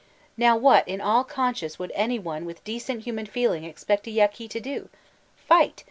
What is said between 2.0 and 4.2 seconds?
one with decent human feeling expect a